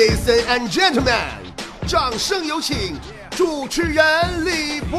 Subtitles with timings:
[0.00, 1.12] Ladies and gentlemen，
[1.86, 2.98] 掌声有请
[3.36, 4.98] 主持人李波。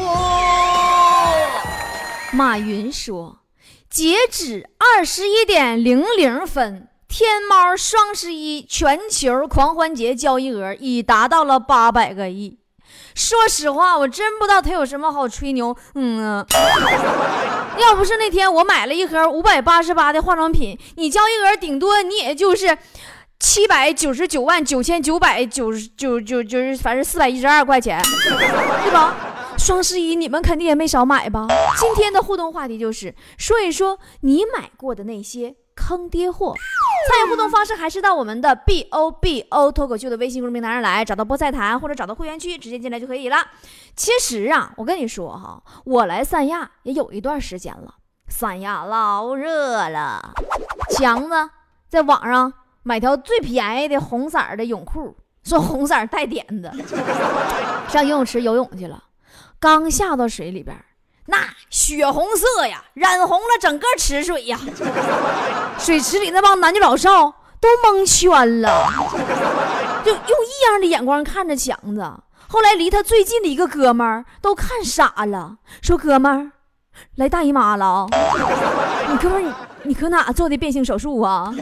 [2.30, 3.38] 马云说，
[3.90, 12.60] 截止二十一点零零分，天猫双十一全球狂欢节交易额已达到了八百个亿。
[13.12, 15.76] 说实话，我真不知道他有什么好吹牛。
[15.96, 16.46] 嗯，
[17.76, 22.78] 要不是那天我买了一盒五百八十八的化妆品，你交易额顶多你也就是。
[23.42, 29.12] 七百九十九万九千九百九十九九就是反正四百一十二块钱，对吧？
[29.58, 31.48] 双十一你们肯定也没少买吧？
[31.76, 36.54] 今天的互动话题就是说一说你买过的那些坑爹货。
[37.08, 43.36] 参与互动方式还是到我们的 B O B O 脱口秀的微信公众平台上来，找到菠菜坛或者找到会员区，直接进来就可以了。
[43.96, 47.94] 其实啊，我跟你说哈，我来三亚也有一段时间了，
[48.28, 50.32] 三亚老热了，
[50.90, 51.50] 强子
[51.88, 52.52] 在网上。
[52.82, 55.14] 买条最便宜的红色的泳裤，
[55.44, 56.70] 说红色带点子，
[57.88, 59.02] 上游泳池游泳去了。
[59.60, 60.76] 刚下到水里边，
[61.26, 61.38] 那
[61.70, 64.58] 血红色呀，染红了整个池水呀。
[65.78, 68.88] 水池里那帮男女老少都蒙圈了，
[70.04, 72.00] 就用异样的眼光看着强子。
[72.48, 76.52] 后来离他最近的一个哥们儿都看傻了，说：“哥们儿，
[77.14, 78.08] 来大姨妈了
[79.08, 79.52] 你哥们儿，你
[79.84, 81.54] 你搁哪做的变性手术啊？”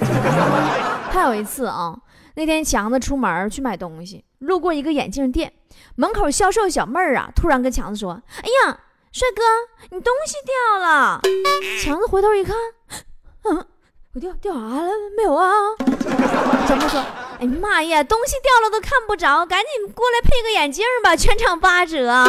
[1.10, 1.96] 还有一次啊，
[2.34, 5.52] 那天强子出门去买东西，路过一个眼镜店，
[5.96, 8.78] 门口销售小妹儿啊，突然跟强子说：“哎呀，
[9.12, 9.42] 帅哥，
[9.90, 11.20] 你东西掉了。”
[11.82, 12.56] 强子回头一看，
[13.44, 13.66] 嗯，
[14.14, 14.90] 我掉掉啥了？
[15.16, 15.50] 没有啊。
[16.66, 17.00] 小妹说
[17.40, 22.24] ：“哎呀妈呀，东西掉了都看不着，赶紧过来配个眼镜吧，全场八折。”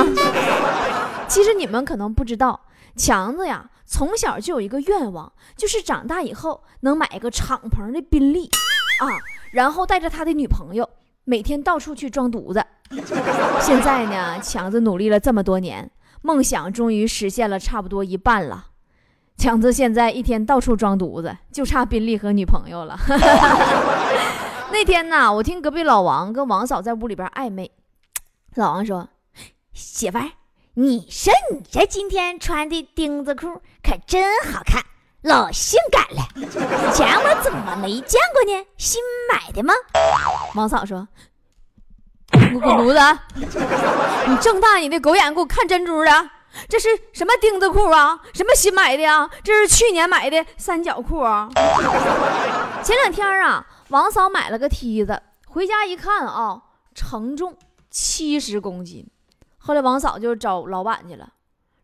[1.29, 2.59] 其实你们可能不知道，
[2.97, 8.49] 强子呀，从小就有一个愿望，就是长大以后能买一个敞篷的宾利。
[9.01, 9.17] 啊，
[9.51, 10.87] 然后带着他的女朋友
[11.23, 12.63] 每天到处去装犊子。
[13.59, 15.89] 现在呢，强子努力了这么多年，
[16.21, 18.67] 梦想终于实现了差不多一半了。
[19.37, 22.95] 强子现在一天到处装犊子，就差宾利和女朋友了。
[24.71, 27.71] 那天呢，我听隔壁老王跟王嫂在屋里边暧昧，
[28.53, 29.09] 老王说
[29.73, 30.29] ：“媳妇儿，
[30.75, 33.47] 你说你这今天穿的钉子裤
[33.81, 34.23] 可真
[34.53, 34.83] 好看。”
[35.23, 38.65] 老性感了，以前我怎么没见过呢？
[38.75, 38.99] 新
[39.31, 39.71] 买的吗？
[40.55, 41.07] 王嫂说
[42.31, 43.19] ：“滚犊子！
[44.27, 46.29] 你睁大你的狗眼给我看珍珠的，
[46.67, 48.19] 这是什么钉子裤啊？
[48.33, 49.29] 什么新买的呀？
[49.43, 51.47] 这是去年买的三角裤啊！
[52.83, 56.63] 前两天啊，王嫂买了个梯子，回家一看啊，
[56.95, 57.55] 承重
[57.91, 59.07] 七十公斤。
[59.59, 61.29] 后来王嫂就找老板去了。”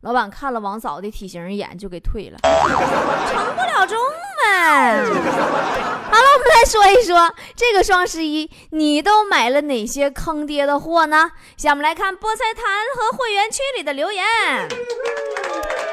[0.02, 3.97] 老板看了王嫂的体型一眼，就给退了，承不了重
[4.44, 5.03] 呗。
[5.03, 11.31] 好了，我们来说一说这个双十一，你都买了哪些坑爹的货呢？
[11.58, 12.63] 下面来看菠菜坛
[12.96, 14.24] 和会员区里的留言。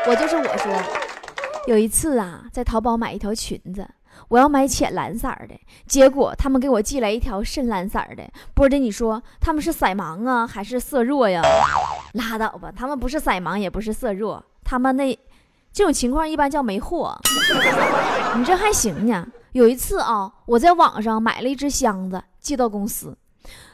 [0.06, 0.70] 我就是我说，
[1.66, 3.88] 有一次啊，在淘宝买一条裙子。
[4.34, 5.54] 我要买浅蓝色的，
[5.86, 8.28] 结果他们给我寄来一条深蓝色的。
[8.52, 11.40] 波姐，你说他们是色盲啊，还是色弱呀？
[12.14, 15.16] 拉倒吧，他们不是色盲，也不是色弱，他们那
[15.72, 17.16] 这种情况一般叫没货。
[18.36, 19.24] 你这还行呢。
[19.52, 23.16] 有一次啊，我在网上买了一只箱子，寄到公司，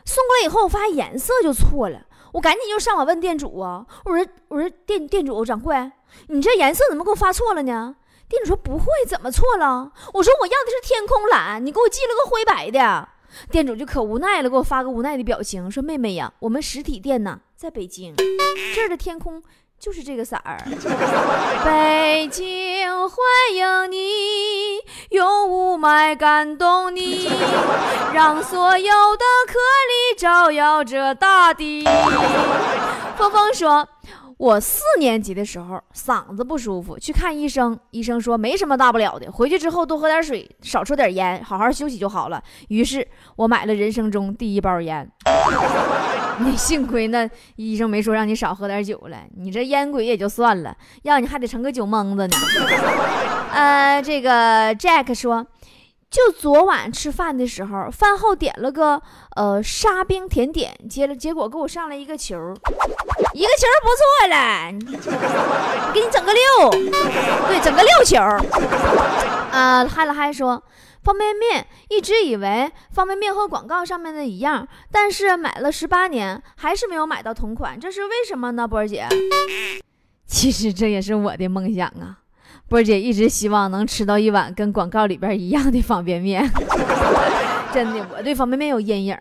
[0.05, 2.03] 送过来以后，我发现颜色就错了，
[2.35, 5.91] 我赶紧就上网问店主啊，我说我说店店主掌柜，
[6.27, 7.97] 你这颜色怎么给我发错了呢？
[8.31, 9.91] 店主说不会，怎么错了？
[10.15, 13.09] 我说我要的是天空蓝，你给我寄了个灰白的。
[13.51, 18.15] 店主就可无奈了，给我发个无奈的表情，说妹妹呀，我们实体店呢在北京，
[18.73, 19.43] 这儿的天空
[19.81, 20.63] 就是这个色儿。
[21.65, 23.19] 北京欢
[23.53, 27.29] 迎你，用雾霾感动你，
[28.15, 31.85] 让所有的颗粒照耀着大地。
[33.19, 33.89] 峰峰说。
[34.41, 42.43] 我四年级的时候嗓子不舒服，去看医生，医生说没什么大不了的，回去之后多喝点水，少抽点烟，好好休息就好了。
[42.69, 43.07] 于是
[43.37, 45.07] 我买了人生中第一包烟。
[46.41, 52.37] 你幸亏那医生没说让你少喝点酒了，你这烟鬼也就算了，要你还得成个酒蒙子呢。
[53.53, 55.47] 呃，这个 Jack 说。
[56.11, 59.01] 就昨晚吃饭的时候，饭后点了个
[59.37, 62.37] 呃沙冰甜点，接了结果给我上来一个球，
[63.33, 64.73] 一个球不错了，
[65.95, 66.71] 给你整个六，
[67.49, 68.19] 对，整个六球。
[69.53, 70.61] 啊，嗨了嗨说，
[71.05, 78.67] 方便面一直以为方便面和广告上面的一样，但是买了十八年还是没有买到同款，这是为什么呢？
[78.67, 79.07] 波儿姐，
[80.27, 82.20] 其实这也是我的梦想啊。
[82.71, 86.49] 波姐一直希望能吃到一碗跟广告里边一样的方便面，
[87.75, 89.19] 真的，我对方便面有阴影。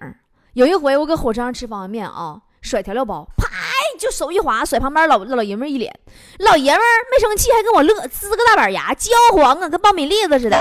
[0.53, 3.47] 有一回我搁火车上吃方便面啊，甩调料包，啪
[3.99, 5.91] 就手一滑，甩旁边老老爷们一脸。
[6.37, 6.81] 老爷们
[7.11, 10.55] 没生气，还跟我乐，呲个大板牙，焦黄啊，跟苞米粒子似的。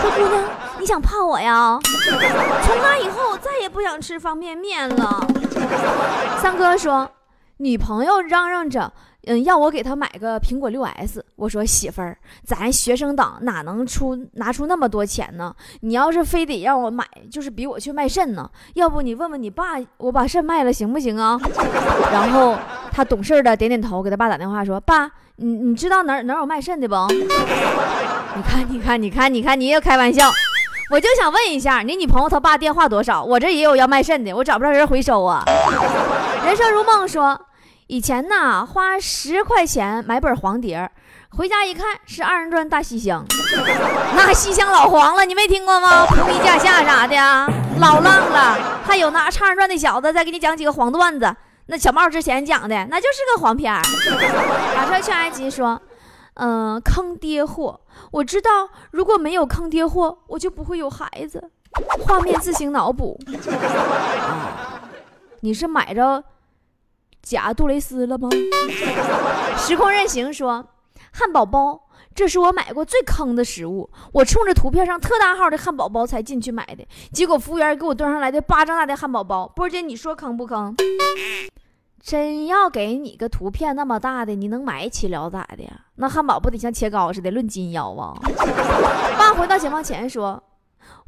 [0.00, 0.44] 说姑娘，
[0.78, 1.80] 你想泡我呀？
[1.82, 5.26] 从那以后再也不想吃方便面了。
[6.40, 7.10] 三哥说，
[7.56, 8.92] 女朋友嚷嚷着。
[9.26, 15.54] 嗯，要我给他买个苹果六 S，我说媳妇儿，咱学生党哪能出拿出那么多钱呢？
[15.80, 18.50] 你要是非得让我买，就是比我去卖肾呢。
[18.74, 21.38] 要不你问问你爸，我把肾卖了行不行啊？
[22.10, 22.56] 然后
[22.90, 26.94] 他懂事的点点头，给他爸打电话说：“爸，你你知道哪哪有卖肾的不？
[27.12, 30.30] 你看，你看，你看，你看，你也开玩笑。
[30.90, 33.22] 我就想问一下，你女朋友她爸电话多少？
[33.22, 35.44] 我这也有要卖肾的，我找不着人回收啊。
[36.46, 37.38] 人生如梦说。
[37.90, 40.92] 以前呢，花十块钱买本黄碟儿
[41.30, 43.26] 回家一看是二人转大西厢，
[44.14, 46.06] 那西厢老黄了，你没听过吗？
[46.06, 47.16] 普米驾下啥的，
[47.80, 48.80] 老浪了。
[48.84, 51.34] 还有那唱二人转那小子再给你讲几个黄段子，
[51.66, 53.82] 那小帽之前讲的那就是个黄片儿。
[54.76, 55.82] 打车劝埃及说，
[56.34, 57.80] 嗯，坑爹货，
[58.12, 61.50] 我知道，如果没有坑爹货，我就不会有孩子。
[62.06, 63.18] 画面自行脑补。
[65.40, 66.22] 你是买着？
[67.22, 68.28] 假杜蕾斯了吗？
[69.58, 70.66] 时空任行说，
[71.12, 73.90] 汉堡包，这是我买过最坑的食物。
[74.12, 79.46] 我冲着图片上特大号的汉堡包才进去买的，结果服务员给我端上来的巴掌大的汉堡包。
[79.48, 80.74] 波姐，你说坑不坑？
[82.02, 85.64] 真要给你个图片那么大的，你能买起了咋的？
[85.96, 88.14] 那汉堡不得像切糕似的论斤要啊？
[89.18, 90.42] 爸回到解放前说，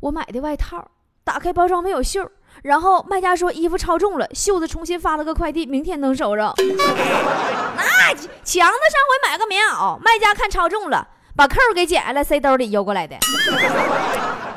[0.01, 0.91] 我买的外套，
[1.25, 2.31] 打开包装没有袖。
[2.63, 6.55] 然后卖家说衣服超重了，袖子重新发了个快递，明天能收着。
[7.77, 13.17] 那强子上回买个棉袄，卖家看超重了，把扣给剪下来塞兜里邮过来的。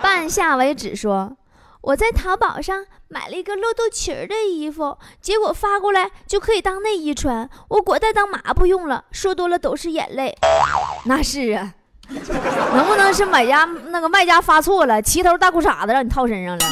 [0.01, 1.35] 半夏为止说，
[1.81, 10.35] 我在淘宝上买了一个露肚脐儿的衣服，结果发过来就可以当内衣穿，我裹带当抹布用了，说多了都是眼泪。
[11.05, 11.73] 那是啊，
[12.09, 16.65] 能不能是买家那个卖家发错了，齐头大裤衩子让你套身上了？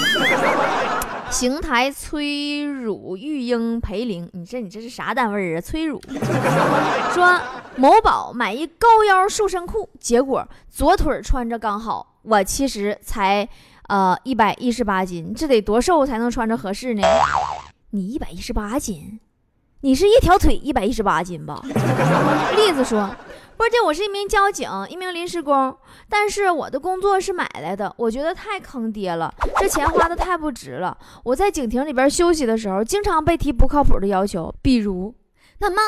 [1.34, 5.60] 邢台催乳育婴培龄，你这你这是啥单位啊？
[5.60, 6.00] 催乳
[7.12, 7.42] 说
[7.76, 13.50] 某宝买一高腰塑身裤，结果左腿穿着刚好，我其实才
[13.88, 17.02] 呃一百一十八斤，这得多瘦才能穿着合适呢？
[17.90, 19.20] 你一百一十八斤，
[19.82, 21.60] 你是一条腿一百一十八斤吧？
[22.56, 23.10] 栗子说。
[23.56, 25.78] 波姐，我是一名交警，一名临时工，
[26.10, 30.98] 但是我的工作是买来的，我觉得太坑爹了，这钱花的太不值了。
[31.24, 35.14] 我在警亭里边休息的时候，经常被提不靠谱的要求，比如，
[35.60, 35.82] 那么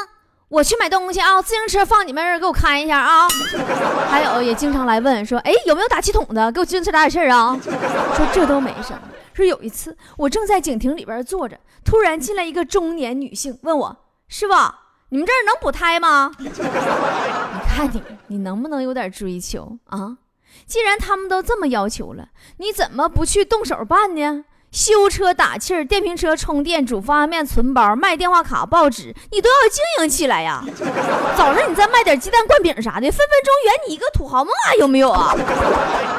[0.47, 3.27] 我去买东西啊，自行车放你们这儿给我看一下啊。
[4.09, 7.59] 还有也经常来问说，哎，有没有打气筒的，给我自行车打点气儿啊。
[7.61, 9.01] 说这都没什么。
[9.33, 13.97] 说有一次我正在警亭里边坐着，突然进来一个中年女性，问我，
[14.27, 14.53] 师傅。
[15.09, 16.31] 你们这儿能补胎吗？
[17.75, 20.17] 你看你， 你能不能有点追求啊？
[20.65, 24.45] 既然他们都这么要求了，你怎么不去动手办呢？
[24.71, 30.63] 修车打气儿，电瓶车充电，煮方便面存包，卖电话卡、报纸，你都要经营起来呀！
[31.37, 34.75] 早上你再卖点鸡蛋灌饼啥的，分分钟圆你一个土豪梦啊！
[34.79, 35.35] 有没有啊？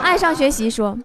[0.02, 0.98] 爱上学习说。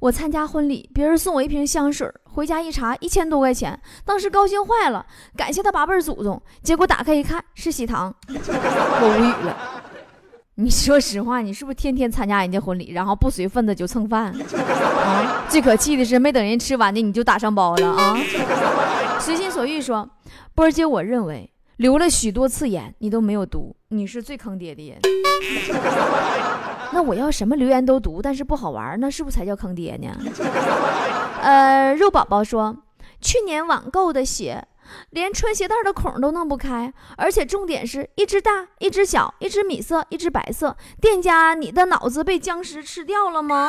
[0.00, 5.04] 我参加婚礼，别人送我一瓶香水，回家一查，一千多块钱，当时高兴坏了，
[5.36, 6.40] 感谢他八辈祖宗。
[6.62, 9.77] 结果打开一看，是喜糖，我无语了。
[10.60, 15.44] 你说实话，你是不是天天参加人家婚礼，然后不随份子就蹭饭啊？
[15.48, 18.16] 最可气的是，没等人吃完的你就打上包了啊！
[19.20, 20.10] 随心所欲说，
[20.56, 21.48] 波儿姐，我认为。
[21.76, 24.98] 留了许多次言，你都没有读，你是最坑爹的人。
[26.90, 30.08] 那我要什么留言都读，但是不好玩，那是不是才叫坑爹呢？
[31.40, 32.76] 呃，肉宝宝说，
[33.20, 34.60] 去年网购的鞋。
[35.10, 40.76] 连穿鞋带的孔都弄不开，而且重点是一只大，一只小，一只米色，一只白色。
[41.00, 43.68] 店家，你的脑子被僵尸吃掉了吗？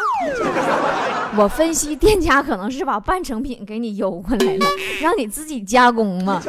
[1.37, 4.65] 我分析，店家可能是把半成品给你邮过来了，
[5.01, 6.41] 让你自己加工嘛。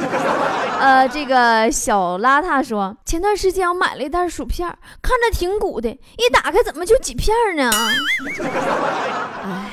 [0.78, 4.68] 呃，这个小邋遢说，前段时间我买了一袋薯片，
[5.02, 7.70] 看着挺鼓的，一打开怎么就几片呢？
[9.44, 9.70] 哎。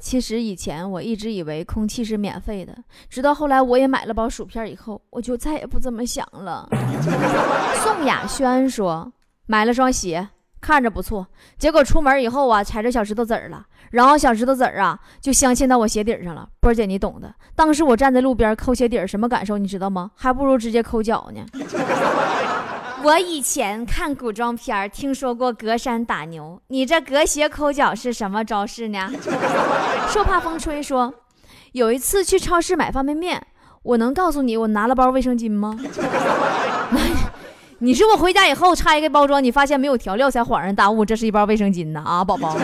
[0.00, 2.76] 其实以前我一直以为空气是免费的，
[3.08, 6.68] 直到后来我也买了包薯片以后，我就再也不这么想了。
[7.84, 9.12] 宋雅轩说，
[9.46, 10.26] 买了双鞋，
[10.60, 11.26] 看着不错，
[11.58, 16.48] 结果出门以后啊，踩着小石头子儿了，然后小石头子儿啊就镶嵌到我鞋底上了。
[16.60, 17.34] 波姐，你懂的。
[17.54, 20.10] 当时我站在路边抠鞋底儿，什么感受你知道吗？
[20.14, 21.44] 还不如直接抠脚呢。
[23.02, 29.10] 我以前看古装片听说过隔山打牛，你这隔鞋抠脚是什么招式呢？
[30.08, 31.12] 受怕风吹说，
[31.72, 33.42] 有一次去超市买方便面，
[33.82, 35.78] 我能告诉你我拿了包卫生巾吗？
[37.78, 42.54] 你是我回家以后拆开包装，你发现没有调料才恍然大悟，这是一包卫生巾呢啊，宝宝。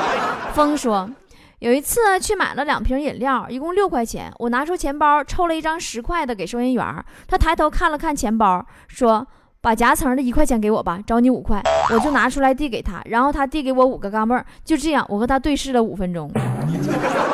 [0.54, 1.10] 风说，
[1.58, 9.26] 有一次去买了两瓶饮料，一共六块钱，我拿出钱包抽了一张十块的给收银员，他抬头看了看钱包，说。
[9.62, 11.62] 把夹层的一块钱给我吧，找你五块，
[11.94, 16.28] 我就拿出来递给他，然后他递给我五个钢镚就这样，我和他对视了五分钟。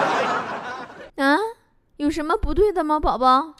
[1.16, 1.38] 啊，
[1.96, 3.54] 有什么不对的吗，宝宝？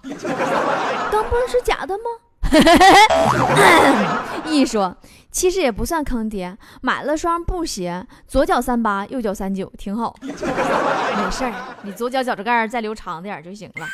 [1.11, 2.05] 钢镚是假的吗？
[4.45, 4.95] 一说，
[5.31, 10.15] 其实也不算坑爹，买了双布鞋，左脚三八，右脚三九，挺好。
[10.21, 10.31] 没
[11.31, 13.87] 事儿，你左脚脚趾盖再留长点就行了。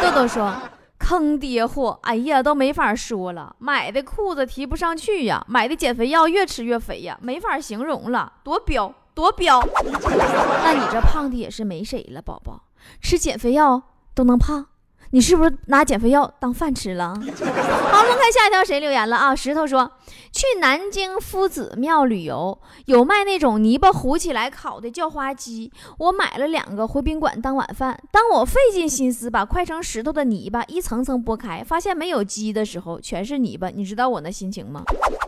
[0.00, 0.54] 豆豆说。
[0.98, 1.98] 坑爹货！
[2.02, 3.54] 哎呀，都没法说了。
[3.58, 8.32] 买的裤子提不上去呀，买的减肥药越吃越肥呀，没法形容了。
[8.42, 9.60] 多彪，多彪！
[10.64, 12.62] 那你这胖的也是没谁了，宝宝。
[13.00, 13.82] 吃减肥药
[14.14, 14.66] 都能胖。
[15.14, 17.14] 你是不是拿减肥药当饭吃了？
[17.14, 19.32] 好，我们看下一条谁留言了啊？
[19.32, 19.88] 石头说
[20.32, 27.96] 去南京夫子庙旅游，有卖那种泥巴糊起来烤的叫花鸡，我买了两个回宾馆当晚饭。
[28.10, 33.68] 当我费尽心思把快成石头的泥巴一层层剥开，发现没有鸡的时候，全是泥巴。
[33.68, 34.82] 你知道我那心情吗？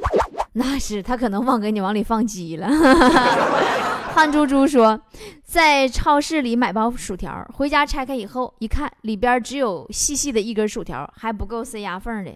[0.55, 2.67] 那是他可能忘给你往里放鸡了。
[4.17, 4.99] 汉猪猪说，
[5.45, 12.35] 在超市里买包薯条，回家拆开以后一看，里边只有细细的一根薯条，还不够塞牙缝的。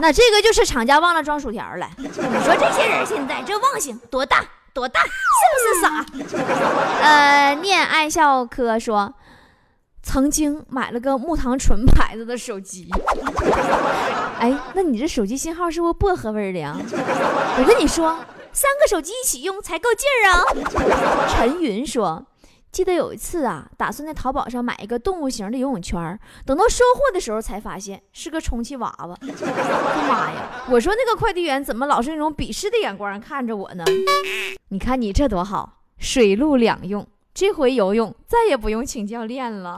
[0.00, 1.86] 那这个就是厂家忘了装薯条了。
[1.98, 5.10] 你说这些人现在这忘性多大多大，是
[5.52, 6.46] 不是傻？
[7.04, 9.12] 呃，念爱笑科说，
[10.02, 12.88] 曾经买了个木糖醇牌子的手机。
[14.38, 16.74] 哎，那你这手机信号是不是薄荷味的呀？
[16.80, 18.16] 我跟你说。
[18.52, 20.44] 三个手机一起用才够劲儿啊！
[21.28, 22.26] 陈云说
[22.72, 29.16] ：“记得有一次啊，打算在淘宝上买一个动物型的游泳圈，等到收货的时候才发现是个充气娃娃。
[30.08, 30.64] 妈呀！
[30.68, 33.84] 我说那个快递员怎么老是那种鄙视的眼光看着我呢？
[34.68, 39.76] 你看你这多好，水陆两用，这回游泳再也不用请教练了。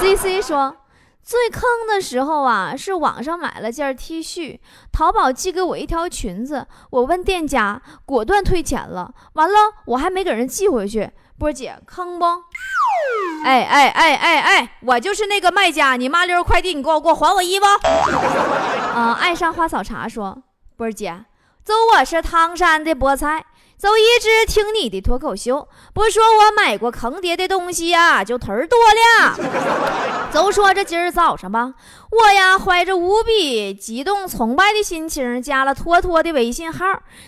[0.00, 0.76] ”C C 说。
[1.22, 4.58] 最坑的时候啊，是网上买了件 T 恤，
[4.92, 9.14] 淘宝寄给我一条裙子，我问店家，果断退钱了。
[9.34, 11.10] 完了，我还没给人寄回去。
[11.38, 12.24] 波姐，坑不？
[13.44, 17.66] 哎哎哎哎哎，我就是那个卖家，你麻溜快递，你给我给我还我衣服。
[17.66, 20.42] 啊， 爱上花草茶说，
[20.76, 21.24] 波姐，
[21.64, 23.44] 走，我是唐山的菠菜。
[23.82, 30.30] 就一直听你的脱口秀，不说我买过坑爹的东西呀，就忒儿多了。
[30.32, 31.74] 就说这今儿早上吧，
[32.12, 36.84] 我呀怀着无比激动崇拜的心情加了托托的微信号，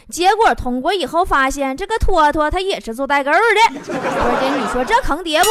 [0.08, 3.38] 结果通过以后发现这个托托他也是做代购的。
[3.74, 3.92] 波
[4.40, 5.48] 姐，你说这坑爹不？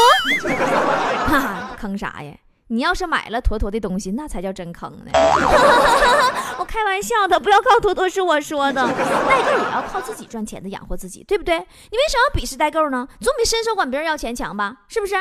[1.29, 2.31] 哈哈，坑啥呀？
[2.67, 5.12] 你要是买了坨坨的东西，那才叫真坑呢！
[6.74, 8.82] 我开玩笑的，不要告多多是我说的。
[8.89, 11.56] 代购也要靠自己赚钱的养活自己，对不对？
[11.60, 13.08] 你为什么要鄙视代购呢？
[13.22, 14.77] 总比伸手管别人要钱强吧？
[14.88, 15.13] 是不是？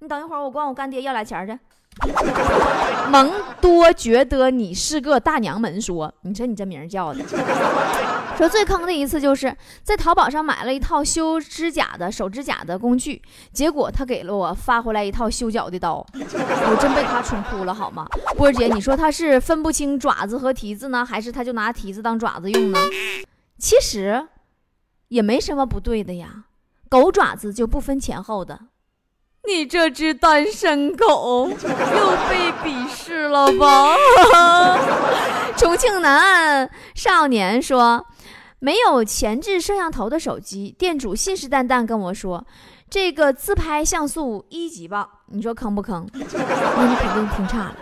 [0.00, 1.56] 你等一会儿，我管我干爹要俩钱去。
[3.08, 7.20] 蒙多觉得你是个大娘们，说你说你这名叫的。
[8.40, 13.20] 说最坑的一次就是在淘宝上买了一套修指甲的手指甲的工具，
[13.52, 18.06] 结果他给了我发回来一套修脚的刀，我真被他冲哭了，好吗？
[18.38, 22.78] 波儿姐，你说他是分不清爪子和蹄子呢，还是他就拿蹄子当爪子用呢？
[23.58, 24.26] 其实
[25.08, 26.44] 也没什么不对的呀，
[26.88, 28.58] 狗爪子就不分前后的。
[29.48, 31.56] 你这只单身狗又
[32.28, 33.96] 被鄙视了吧？
[35.56, 38.06] 重庆南岸少年说，
[38.58, 42.46] 没有前置摄像头的手机，店主信誓旦旦跟我说，
[42.88, 45.08] 这个自拍像素一级棒。
[45.26, 46.06] 你说坑不坑？
[46.12, 47.76] 那你肯定听差了。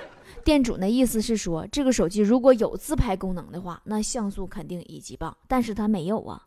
[0.45, 6.41] 店主那意思是说，这个手机如果有自拍功能的话，那像素肯定一级棒，但是它没有啊。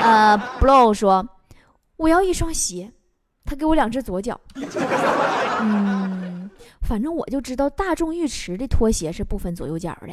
[0.00, 1.26] 呃，blow 说，
[1.96, 2.92] 我要一双鞋。
[3.44, 4.40] 他给我两只左脚，
[5.60, 6.50] 嗯，
[6.82, 10.08] 反正我就知道大众浴池的拖鞋是不分左右脚的。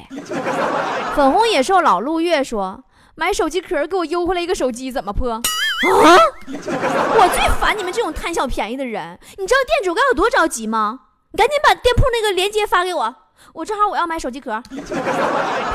[1.15, 2.83] 粉红野兽老陆月说
[3.15, 5.41] ：“买手机壳给我邮回来一个手机，怎么破？”啊！
[6.51, 9.17] 我最烦你们这种贪小便宜的人。
[9.37, 10.99] 你知道店主该有多着急吗？
[11.31, 13.15] 你赶紧把店铺那个链接发给我，
[13.53, 14.61] 我正好我要买手机壳。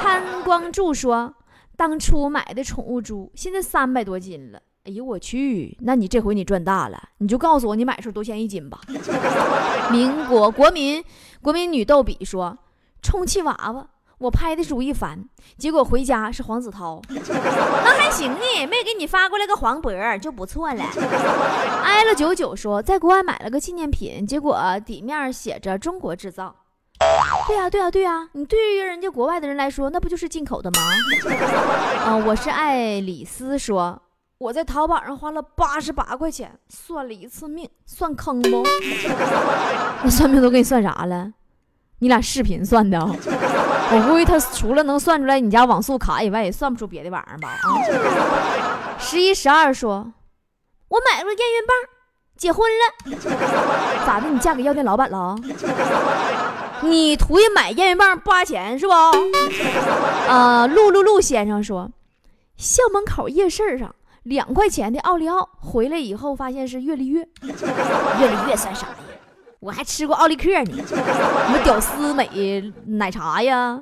[0.02, 1.34] 潘光柱说
[1.76, 5.76] ：“当初买的宠物猪，现在三百多斤了。”哎呦我去！
[5.80, 8.78] 那你这回你赚大了，你就告诉我你买的时候多钱一斤吧。
[9.90, 11.02] 民国国民
[11.42, 12.56] 国民女逗比说：
[13.02, 13.86] 充气娃娃，
[14.18, 15.24] 我拍的是吴亦凡，
[15.58, 20.84] 结果回家是黄子韬， 那还行呢，没给你发过来个黄渤就不错了。
[21.82, 26.54] 挨了九九说，在国外买了个纪念品，结果底面写着中国制造。
[27.48, 30.80] 对呀，对呀，对呀，你对于人家国外的人来说，那不就是进口的吗？
[32.04, 34.00] 啊， 我是爱丽丝说，
[34.38, 38.62] 我在淘宝上花了八十八块钱算了一次命，算坑不？
[40.04, 41.32] 那算命都给你算啥了？
[42.00, 42.98] 你俩视频算的？
[43.00, 47.48] 我估计他除了能算出来你家网速卡以外，也算不出别的玩意儿吧？
[47.48, 48.98] 啊！
[48.98, 50.12] 十一十二说，
[50.88, 51.74] 我买了验孕棒，
[52.36, 53.16] 结婚了。
[54.04, 54.28] 咋的？
[54.28, 55.34] 你嫁给药店老板了？
[56.82, 58.92] 你图意买验孕棒不花钱是不？
[60.28, 61.90] 呃， 陆陆陆先生说，
[62.58, 63.94] 校门口夜市上
[64.26, 68.96] 两块钱的奥利奥，回来以后发现是月丽月，月丽月算啥呀？
[69.60, 73.80] 我还吃过奥利克呢，什么屌丝美奶茶呀，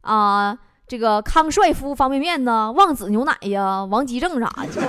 [0.00, 0.56] 啊，
[0.88, 4.82] 这个康帅夫方便面呢，旺仔牛奶呀，王吉正啥的。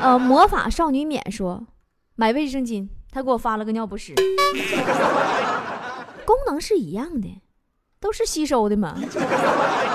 [0.00, 1.66] 呃，魔法少女免说
[2.14, 4.14] 买卫生巾，他给我发了个尿不湿，
[6.24, 7.42] 功能是一样的，
[8.00, 8.96] 都是吸收的嘛。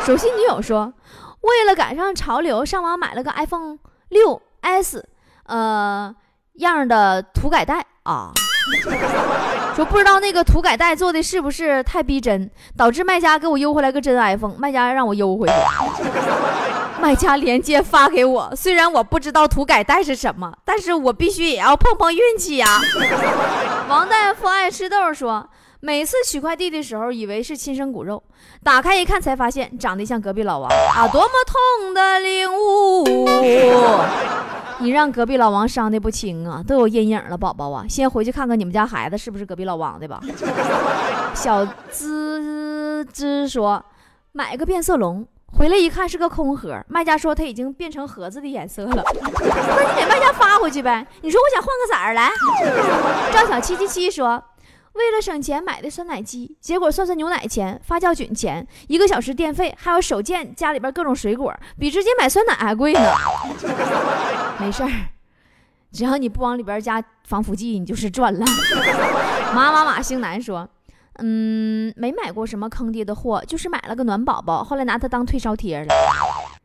[0.05, 0.93] 手心女友说，
[1.41, 5.07] 为了赶上潮流，上网买了个 iPhone 六 S，
[5.45, 6.13] 呃
[6.55, 8.31] 样的涂改带啊。
[9.75, 15.53] 说不知道那个涂改带做的是不是太逼真，导致卖家给我邮回来个真 iPhone，卖家让我邮回去。
[17.01, 22.67] 卖家链接发给我，虽然我不知道涂改带是什么，但是我必须也要碰碰运气呀。
[23.87, 25.49] 王大夫爱吃豆说，
[25.81, 28.21] 每次取快递的时候以为是亲生骨肉，
[28.61, 31.07] 打开一看才发现长得像隔壁老王啊！
[31.07, 33.05] 多么痛的领悟。
[34.79, 40.19] 你让隔壁老王伤的不轻啊，都有阴影了，宝宝啊，先回去看看你们家孩子是不是隔壁老王的吧。
[41.33, 43.81] 小滋滋说，
[44.33, 45.25] 买个变色龙，
[45.57, 49.01] 回来一看是个空盒，卖家说他已经变成盒子的颜色了。
[49.15, 51.07] 那你给卖家发回去呗。
[51.21, 52.29] 你说我想换个色儿来。
[53.31, 54.43] 赵小七七七说。
[54.99, 62.99] 为了省钱买的酸奶机，结果算算牛奶钱、发酵菌钱、一个小时电费，还有手贱家里边各种水果，比直接买酸奶还贵呢。
[64.59, 64.91] 没事儿，
[65.93, 68.45] 只要你不往里边加防腐剂，你就是赚了。
[69.55, 70.67] 马马马星南说
[71.23, 75.87] ：“嗯，没买过什么坑爹的货，就是买了个暖宝宝，后来拿它当退烧贴了。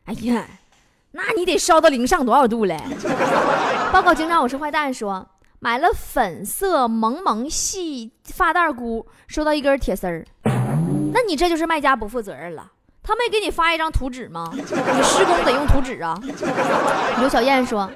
[0.07, 0.45] 哎呀，
[1.13, 2.77] 那你得烧到零上多少度嘞？”
[3.93, 5.25] 报告警长，我是坏蛋说。
[5.65, 12.71] 买了粉色萌萌系发带箍，收到一根铁丝儿， 那你这就是卖家不负责任了。
[13.03, 14.51] 他没给你发一张图纸吗？
[14.53, 14.61] 你
[15.03, 16.21] 施工得用图纸啊。
[17.19, 17.91] 刘小燕说，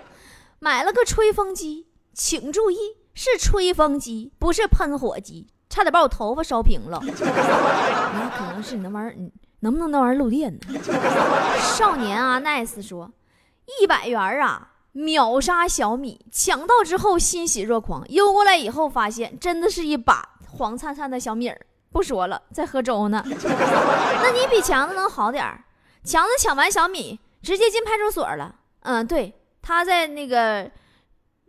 [0.60, 2.78] 买了个吹风机，请注意
[3.12, 6.98] 是吹风机，不是喷火机，差点把我头发烧平了。
[7.04, 10.60] 那可能是你那玩意儿，你能不能那玩意儿漏电呢？
[11.60, 13.12] 少年啊，nice 说，
[13.82, 14.70] 一百元啊。
[14.92, 21.60] 秒杀小米，抢到之后欣喜若狂，邮过来以后发现真的是一把黄灿灿的小米儿。
[21.90, 23.22] 不说了，在喝粥呢。
[23.26, 25.64] 那你比强子能好点儿？
[26.04, 28.54] 强子抢完小米，直接进派出所了。
[28.80, 30.70] 嗯，对，他在那个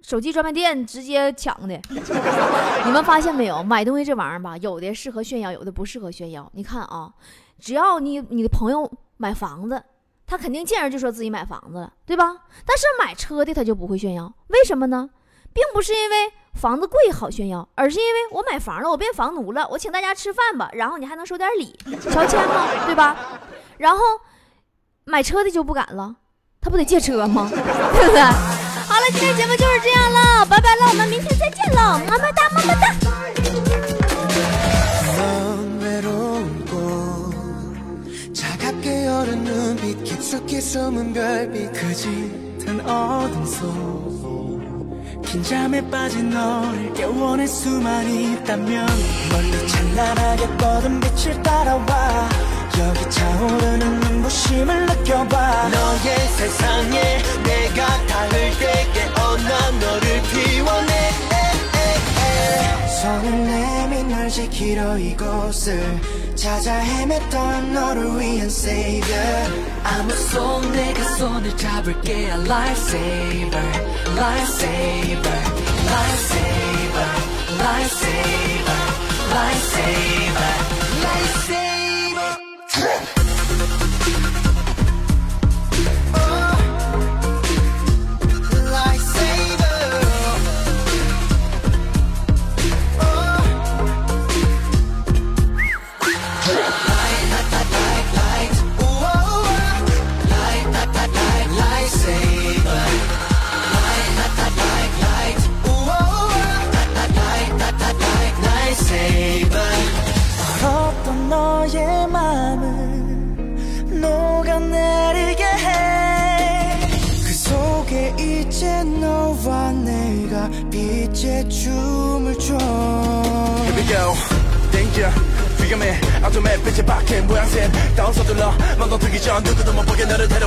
[0.02, 1.80] 手机专卖店直接抢的。
[2.86, 3.62] 你们发现没有？
[3.64, 6.50] 买东西这玩意儿吧，有的适合炫耀，有的不适合炫耀。
[6.54, 7.12] 你看啊，
[7.60, 9.84] 只要你你的朋友买房子。
[10.30, 12.24] 他肯定见人就说自己买房子了，对吧？
[12.64, 15.10] 但是买车的他就不会炫耀，为什么呢？
[15.52, 21.76] 并不是因为房子贵好炫耀，而是因为我买房了，我变房奴了，我请大家吃饭吧，然后你还能收点礼，
[22.12, 22.68] 乔迁吗？
[22.86, 23.18] 对吧？
[23.78, 24.00] 然后
[25.06, 26.16] 买车的就不敢了，
[26.62, 27.50] 他不得借车吗？
[27.52, 28.22] 对不对？
[28.22, 33.69] 好了，今天节目就是这样了，拜拜了，我们明天再见了，么么哒，么么哒。
[40.06, 48.88] 깊숙이 숨은 별빛 그 짙은 어둠 속 긴장에 빠진 너를 깨워낼 수만 있다면
[49.30, 52.30] 멀리 찬란하게 뻗은 빛을 따라와
[52.80, 61.10] 여기 차오르는 눈부심을 느껴봐 너의 세상에 내가 닿을 때 깨어나 너를 피워내
[63.02, 66.00] 손을 내민 널 지키러 이곳을
[66.39, 73.63] 찾아 헤맸던 너를 위한 savior 아무 손 내가 손을 잡을게 lifesaver
[74.17, 75.41] lifesaver
[75.91, 77.11] lifesaver
[77.59, 78.81] lifesaver
[79.33, 80.55] lifesaver
[81.03, 81.58] lifesaver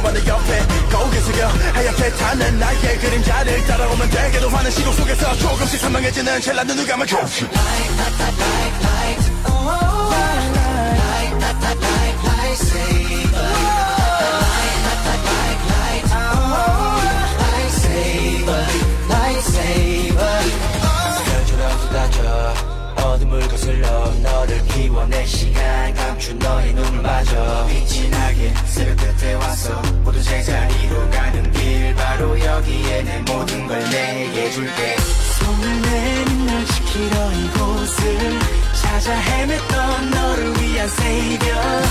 [0.03, 4.93] 보게 너를 데려와 내 옆에 거울에 숙여 하얗게 타는 나의 그림자를 따라오면 되게도 많은 시도
[4.93, 6.41] 속에서 조금씩 선명해지는
[6.87, 7.17] 감아줘
[21.25, 22.72] 별처럼 쏟아져
[23.03, 23.89] 어둠을 거슬러
[24.23, 27.67] 너를 키워내 시간 감춘 너의 눈마저.
[27.69, 34.51] 빛이 나게 새벽 끝에 왔어 모두 제자리로 가는 길 바로 여기에 내 모든 걸 내게
[34.51, 34.97] 줄게.
[35.39, 38.39] 손을 내민 날 지키러 이곳을
[38.81, 41.82] 찾아 헤맸던 너를 위한 돼줄게